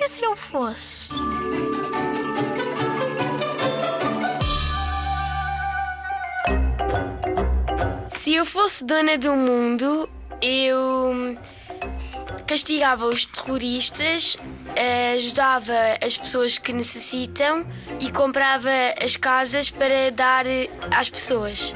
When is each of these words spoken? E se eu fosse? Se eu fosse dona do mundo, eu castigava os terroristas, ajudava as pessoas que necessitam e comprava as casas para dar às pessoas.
E 0.00 0.08
se 0.08 0.24
eu 0.24 0.36
fosse? 0.36 1.08
Se 8.08 8.32
eu 8.32 8.46
fosse 8.46 8.84
dona 8.84 9.18
do 9.18 9.34
mundo, 9.34 10.08
eu 10.40 11.36
castigava 12.46 13.06
os 13.06 13.24
terroristas, 13.24 14.36
ajudava 15.16 15.74
as 16.00 16.16
pessoas 16.16 16.58
que 16.58 16.72
necessitam 16.72 17.66
e 17.98 18.08
comprava 18.12 18.70
as 19.02 19.16
casas 19.16 19.68
para 19.68 20.12
dar 20.12 20.44
às 20.96 21.10
pessoas. 21.10 21.72